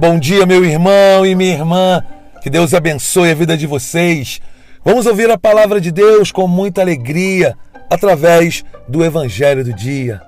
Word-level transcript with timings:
Bom 0.00 0.18
dia, 0.18 0.46
meu 0.46 0.64
irmão 0.64 1.26
e 1.26 1.34
minha 1.34 1.52
irmã. 1.52 2.02
Que 2.40 2.48
Deus 2.48 2.72
abençoe 2.72 3.32
a 3.32 3.34
vida 3.34 3.54
de 3.54 3.66
vocês. 3.66 4.40
Vamos 4.82 5.04
ouvir 5.04 5.30
a 5.30 5.36
palavra 5.36 5.78
de 5.78 5.92
Deus 5.92 6.32
com 6.32 6.48
muita 6.48 6.80
alegria 6.80 7.54
através 7.90 8.64
do 8.88 9.04
Evangelho 9.04 9.62
do 9.62 9.74
Dia. 9.74 10.22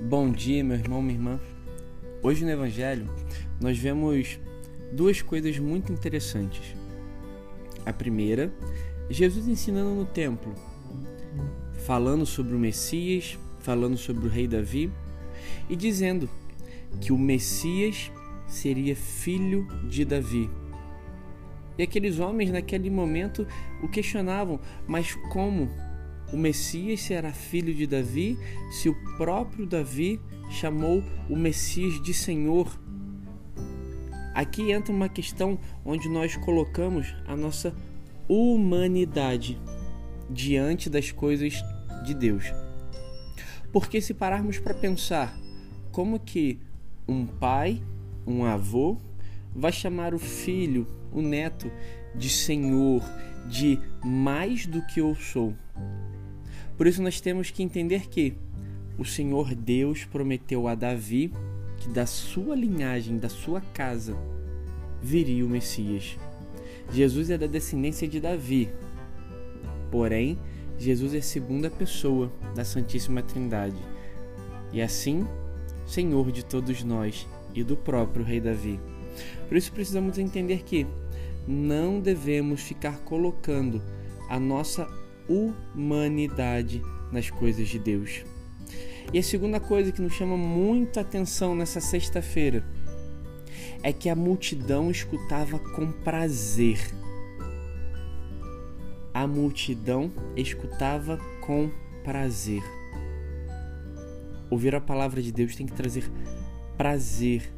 Bom 0.00 0.32
dia, 0.32 0.64
meu 0.64 0.76
irmão, 0.76 1.00
minha 1.00 1.14
irmã. 1.14 1.40
Hoje 2.20 2.44
no 2.44 2.50
Evangelho 2.50 3.08
nós 3.60 3.78
vemos 3.78 4.40
duas 4.92 5.22
coisas 5.22 5.58
muito 5.58 5.92
interessantes. 5.92 6.74
A 7.84 7.92
primeira, 7.92 8.52
Jesus 9.08 9.48
ensinando 9.48 9.90
no 9.90 10.04
templo, 10.04 10.54
falando 11.84 12.26
sobre 12.26 12.54
o 12.54 12.58
Messias, 12.58 13.38
falando 13.60 13.96
sobre 13.96 14.26
o 14.26 14.30
rei 14.30 14.46
Davi 14.46 14.90
e 15.68 15.76
dizendo 15.76 16.28
que 17.00 17.12
o 17.12 17.18
Messias 17.18 18.10
seria 18.46 18.96
filho 18.96 19.66
de 19.88 20.04
Davi. 20.04 20.50
E 21.78 21.82
aqueles 21.82 22.18
homens 22.18 22.50
naquele 22.50 22.90
momento 22.90 23.46
o 23.82 23.88
questionavam, 23.88 24.60
mas 24.86 25.14
como 25.30 25.68
o 26.32 26.36
Messias 26.36 27.00
será 27.00 27.32
filho 27.32 27.74
de 27.74 27.86
Davi 27.86 28.38
se 28.70 28.88
o 28.88 28.94
próprio 29.16 29.66
Davi 29.66 30.20
chamou 30.50 31.02
o 31.28 31.36
Messias 31.36 32.00
de 32.02 32.12
Senhor? 32.12 32.78
Aqui 34.34 34.70
entra 34.70 34.92
uma 34.92 35.08
questão 35.08 35.58
onde 35.84 36.08
nós 36.08 36.36
colocamos 36.36 37.14
a 37.26 37.36
nossa 37.36 37.74
humanidade 38.28 39.60
diante 40.28 40.88
das 40.88 41.10
coisas 41.10 41.62
de 42.04 42.14
Deus. 42.14 42.52
Porque 43.72 44.00
se 44.00 44.14
pararmos 44.14 44.58
para 44.58 44.74
pensar 44.74 45.36
como 45.90 46.18
que 46.18 46.60
um 47.08 47.26
pai, 47.26 47.82
um 48.26 48.44
avô, 48.44 48.96
vai 49.54 49.72
chamar 49.72 50.14
o 50.14 50.18
filho, 50.18 50.86
o 51.12 51.20
neto, 51.20 51.70
de 52.14 52.28
Senhor, 52.28 53.02
de 53.48 53.80
mais 54.04 54.66
do 54.66 54.84
que 54.86 55.00
eu 55.00 55.14
sou. 55.14 55.54
Por 56.76 56.86
isso 56.86 57.02
nós 57.02 57.20
temos 57.20 57.50
que 57.50 57.62
entender 57.62 58.08
que 58.08 58.34
o 58.96 59.04
Senhor 59.04 59.54
Deus 59.54 60.04
prometeu 60.04 60.68
a 60.68 60.74
Davi 60.74 61.32
que 61.80 61.88
da 61.88 62.06
sua 62.06 62.54
linhagem, 62.54 63.18
da 63.18 63.28
sua 63.28 63.60
casa, 63.60 64.16
viria 65.02 65.44
o 65.44 65.48
Messias. 65.48 66.16
Jesus 66.92 67.30
é 67.30 67.38
da 67.38 67.46
descendência 67.46 68.06
de 68.06 68.20
Davi. 68.20 68.68
Porém, 69.90 70.38
Jesus 70.78 71.14
é 71.14 71.20
segunda 71.20 71.70
pessoa 71.70 72.30
da 72.54 72.64
Santíssima 72.64 73.22
Trindade. 73.22 73.76
E 74.72 74.80
assim, 74.80 75.26
Senhor 75.86 76.30
de 76.30 76.44
todos 76.44 76.84
nós 76.84 77.26
e 77.54 77.64
do 77.64 77.76
próprio 77.76 78.24
Rei 78.24 78.40
Davi. 78.40 78.78
Por 79.48 79.56
isso 79.56 79.72
precisamos 79.72 80.18
entender 80.18 80.62
que 80.62 80.86
não 81.48 81.98
devemos 81.98 82.60
ficar 82.60 82.98
colocando 83.00 83.82
a 84.28 84.38
nossa 84.38 84.86
humanidade 85.28 86.80
nas 87.10 87.30
coisas 87.30 87.68
de 87.68 87.78
Deus. 87.78 88.24
E 89.12 89.18
a 89.18 89.22
segunda 89.22 89.58
coisa 89.58 89.90
que 89.90 90.00
nos 90.00 90.12
chama 90.12 90.36
muita 90.36 91.00
atenção 91.00 91.54
nessa 91.54 91.80
sexta-feira 91.80 92.62
é 93.82 93.92
que 93.92 94.08
a 94.08 94.14
multidão 94.14 94.90
escutava 94.90 95.58
com 95.58 95.90
prazer. 95.90 96.78
A 99.12 99.26
multidão 99.26 100.12
escutava 100.36 101.18
com 101.40 101.70
prazer. 102.04 102.62
Ouvir 104.48 104.76
a 104.76 104.80
palavra 104.80 105.20
de 105.20 105.32
Deus 105.32 105.56
tem 105.56 105.66
que 105.66 105.72
trazer 105.72 106.08
prazer, 106.76 107.52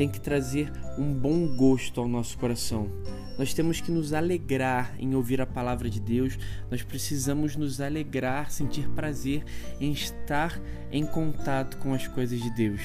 tem 0.00 0.08
que 0.08 0.18
trazer 0.18 0.72
um 0.96 1.12
bom 1.12 1.46
gosto 1.46 2.00
ao 2.00 2.08
nosso 2.08 2.38
coração. 2.38 2.90
Nós 3.38 3.52
temos 3.52 3.82
que 3.82 3.92
nos 3.92 4.14
alegrar 4.14 4.94
em 4.98 5.14
ouvir 5.14 5.42
a 5.42 5.46
palavra 5.46 5.90
de 5.90 6.00
Deus, 6.00 6.38
nós 6.70 6.82
precisamos 6.82 7.54
nos 7.54 7.82
alegrar, 7.82 8.50
sentir 8.50 8.88
prazer 8.88 9.44
em 9.78 9.92
estar 9.92 10.58
em 10.90 11.04
contato 11.04 11.76
com 11.76 11.92
as 11.92 12.08
coisas 12.08 12.40
de 12.40 12.48
Deus. 12.48 12.80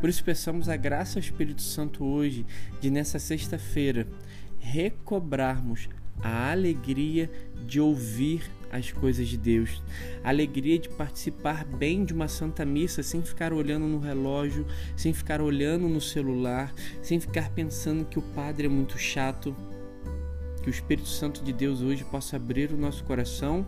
Por 0.00 0.08
isso, 0.08 0.22
peçamos 0.22 0.68
a 0.68 0.76
graça 0.76 1.18
ao 1.18 1.20
Espírito 1.20 1.62
Santo 1.62 2.04
hoje, 2.04 2.46
de 2.80 2.92
nessa 2.92 3.18
sexta-feira, 3.18 4.06
recobrarmos 4.60 5.88
a 6.22 6.50
alegria 6.50 7.30
de 7.66 7.80
ouvir 7.80 8.42
as 8.70 8.90
coisas 8.90 9.28
de 9.28 9.36
Deus, 9.36 9.82
a 10.22 10.28
alegria 10.28 10.78
de 10.78 10.88
participar 10.88 11.64
bem 11.64 12.04
de 12.04 12.12
uma 12.12 12.28
santa 12.28 12.64
missa 12.64 13.02
sem 13.02 13.22
ficar 13.22 13.52
olhando 13.52 13.86
no 13.86 13.98
relógio, 13.98 14.66
sem 14.96 15.12
ficar 15.12 15.40
olhando 15.40 15.88
no 15.88 16.00
celular, 16.00 16.74
sem 17.00 17.18
ficar 17.20 17.50
pensando 17.50 18.04
que 18.04 18.18
o 18.18 18.22
padre 18.22 18.66
é 18.66 18.68
muito 18.68 18.98
chato, 18.98 19.54
que 20.62 20.68
o 20.68 20.70
Espírito 20.70 21.08
Santo 21.08 21.44
de 21.44 21.52
Deus 21.52 21.80
hoje 21.80 22.04
possa 22.04 22.36
abrir 22.36 22.72
o 22.72 22.76
nosso 22.76 23.04
coração 23.04 23.66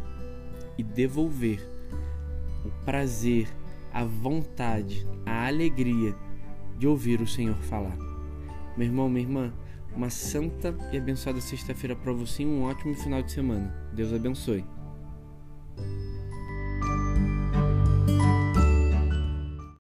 e 0.77 0.83
devolver 0.83 1.61
o 2.65 2.85
prazer, 2.85 3.49
a 3.93 4.05
vontade, 4.05 5.07
a 5.25 5.47
alegria 5.47 6.15
de 6.77 6.87
ouvir 6.87 7.21
o 7.21 7.27
Senhor 7.27 7.57
falar. 7.57 7.97
Meu 8.77 8.87
irmão, 8.87 9.09
minha 9.09 9.25
irmã, 9.25 9.53
uma 9.99 10.09
santa 10.09 10.73
e 10.93 10.97
abençoada 10.97 11.41
sexta-feira 11.41 11.97
para 11.97 12.13
você 12.13 12.45
e 12.45 12.47
um 12.47 12.63
ótimo 12.63 12.95
final 12.95 13.21
de 13.21 13.33
semana. 13.33 13.75
Deus 13.93 14.13
abençoe. 14.13 14.65